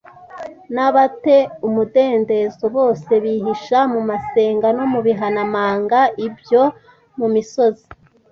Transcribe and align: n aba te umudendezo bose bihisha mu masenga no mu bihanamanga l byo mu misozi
n 0.73 0.75
aba 0.85 1.03
te 1.23 1.37
umudendezo 1.67 2.65
bose 2.77 3.11
bihisha 3.23 3.79
mu 3.93 4.01
masenga 4.09 4.67
no 4.77 4.85
mu 4.91 4.99
bihanamanga 5.05 5.99
l 6.19 6.21
byo 6.37 6.63
mu 7.19 7.27
misozi 7.33 7.85